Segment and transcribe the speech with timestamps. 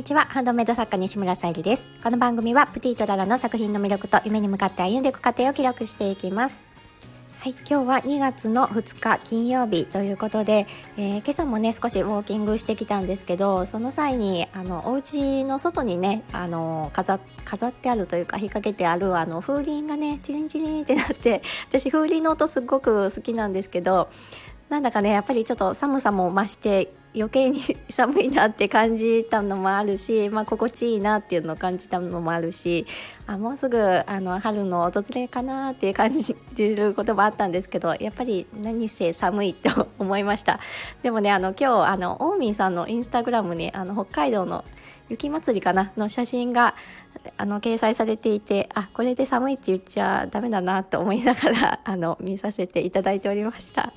[0.00, 0.24] にちは。
[0.30, 1.86] ハンドメイド作家西村さゆりです。
[2.02, 6.64] この番組はプティとララの作品の魅力と夢に向かって歩んでいく過程を記録していきます。
[7.38, 10.66] はい今日は2月の2日金曜日ということで、
[10.96, 24.08] えー、今朝もね少しウォーキングしてきたんですけどその際にあのお家の外にねあの飾飾ってあるというか引っ掛けてあるあの風鈴がねチリンチリンってなって私風鈴の音すっごく好きなんですけど
[24.70, 27.58] なんだかねやっぱりちょっと寒さも増して余計に
[27.90, 32.86] 寒いなって感じたのもあるし、まあ、心地いいなっていうのを感じたのもあるし
[33.26, 36.36] あもうすぐあの春の訪れかなっていう感じ
[36.76, 40.60] ることもあったんですけどやっぱり何せ寒いと思いました
[41.02, 44.64] でもねあの今日あのオーミンさんのインスタグラムにあの北海道の
[45.08, 46.76] 雪まつりかなの写真が
[47.36, 53.92] あの掲載されていてあこれで寒いって言っちゃダメだなと思いながらあの見させていただいておりました。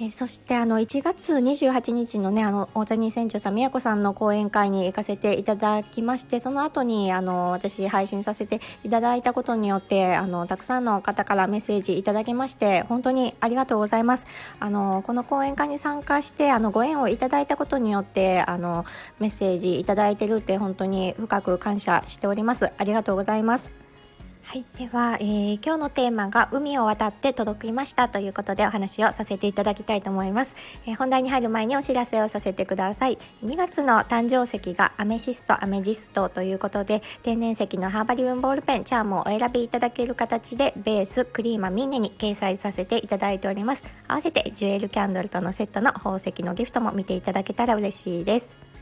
[0.00, 14.26] えー、そしてあの1月28日のねあの大谷船長さん宮子さんの講演会に行かせていただきましてその後にあの私配信させていただいたことによってあのたくさんの方からメッセージいただきまして本当にありがとうございます。
[14.58, 18.84] あのこの講演会に参加してあのご縁をいただいたことによってあの
[19.20, 22.72] メッセージいただいてるって本当に深く感謝しております。
[22.76, 23.83] ありがとうございます。
[24.46, 30.54] はい、では、えー、今日のテーマが海を渡って届きましたということでお話をさせていただきたいと思います、
[30.86, 33.18] えー、本題に入る前にお知らせをさせてください。
[33.44, 43.84] 2月の誕生石がアメシストアメジストということで天然石のハーバリウムボールペンチャームをお選びいただける形でベースクリーマミンネに掲載させていただいております。
[44.06, 48.73] 合わせてジュエルキャンドルとのセットの宝石のギフトも見ていただけたら嬉しいです。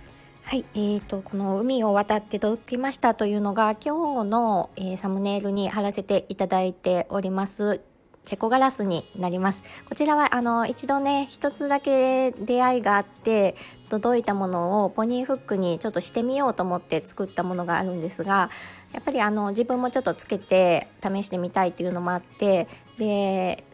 [0.52, 7.80] はい、えーと、この海を渡って届きましたというのが今日の、えー、サムネイルに貼らせていただいております
[8.26, 9.62] チェコガラスになります。
[9.88, 13.56] こちらはあの一度ね一つだけ出会いがあって
[13.88, 18.50] 届いたものをポニーフックにちょっとしてみようと思って作ったものがあるんですが
[18.92, 23.64] やっぱりあの自分もちょっとつけて試してみたいっていうのもあってで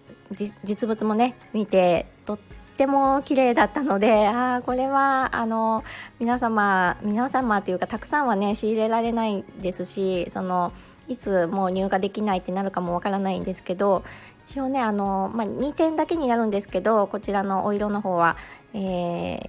[0.62, 5.82] 実物もね見てとってっても綺麗だったのでああこれはあの
[6.20, 10.72] 皆様皆様っていうかたくさんはね仕入れられないですしその
[11.08, 14.04] いつもう入荷できないってなるかもわからないんですけど
[14.46, 18.36] 一応ねあの、まあ、2点だけになるんですけどこちらのお色の方は、
[18.74, 19.40] えー、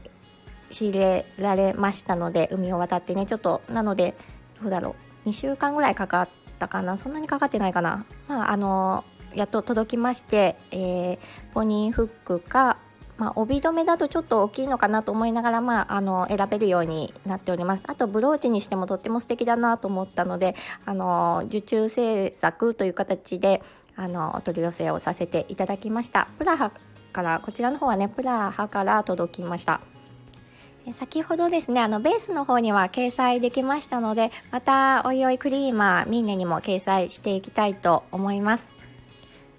[0.72, 4.16] 仕入れられましたので海を渡ってねちょっとなので
[4.60, 8.06] どうだろう2週間ぐらいかかったかなそんなにかかってないかな。
[8.28, 9.04] まああの
[9.36, 11.20] やっと届きまして、えー、
[11.54, 12.78] ポニーフックか
[13.20, 17.84] まあ、帯留めだとちょっと大きいのかなと思いながら、まあ、あの選べるようになっております。
[17.90, 23.62] あとブローチにしてもとっても素敵だなと思ったのであの受注制作という形で
[23.98, 26.30] あのお取り寄せをさせていただきました。
[26.38, 26.72] プラハ
[27.12, 29.82] からこちらの方はねプラハから届きました。
[30.94, 38.72] 先ほどですねあのベースの方には掲載できましたのでまたおいおいクリーマーミーネにも掲載していきたいと思います。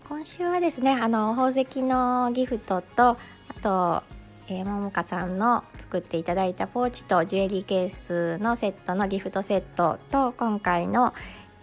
[0.08, 3.16] 今週はですねあの宝石のギフトと
[3.60, 4.02] と、
[4.48, 11.14] えー、ももかさんの作っていただいたポーチとジュエリーケースのセットのギフトセットと今回の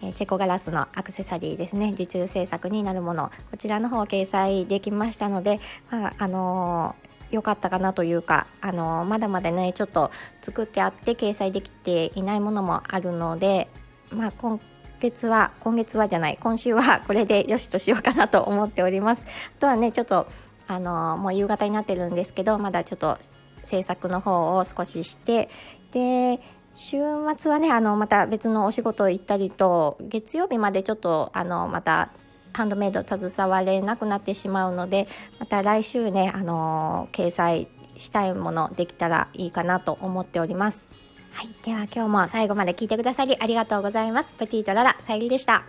[0.02, 1.92] えチェコガラスのアクセサリーですね。
[1.94, 3.32] 受注制作になるもの。
[3.50, 5.60] こちらの方掲載できましたので、
[5.90, 13.70] まあ、あのー、よかったかなというか、あの、まだまだねちょっと作ってあって掲載できていないものもあるので、
[14.12, 14.60] まあ、今
[15.00, 19.26] 月は今月はじゃない今週はこれでよしとしようかなと思っております。
[19.58, 20.28] あとはねちょっと
[20.68, 23.18] あのもう夕方になってるんですけどまだちょっと
[23.64, 25.50] 制作の方を少しして
[25.92, 26.40] で
[26.74, 26.98] 週
[27.36, 32.12] 末はねあのまた別のお仕事行ったりと月曜日までちょっとあのまた
[32.54, 35.08] ハンドメイド携われなくなってしまうので
[35.40, 37.68] また来週ねあの掲載
[37.98, 40.88] したいものできたらいいかなと思っております。
[41.32, 44.34] はい、では今日も最後まで聞いてくださりありがとうございます。
[44.34, 45.66] プティートララさゆりでした。